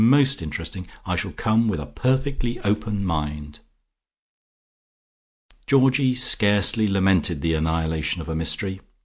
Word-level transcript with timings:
"Most 0.03 0.41
interesting! 0.41 0.87
I 1.05 1.15
shall 1.15 1.31
come 1.31 1.67
with 1.67 1.79
a 1.79 1.85
perfectly 1.85 2.59
open 2.61 3.05
mind." 3.05 3.59
Georgie 5.67 6.15
scarcely 6.15 6.87
lamented 6.87 7.41
the 7.41 7.53
annihilation 7.53 8.19
of 8.19 8.27
a 8.27 8.35
mystery. 8.35 8.81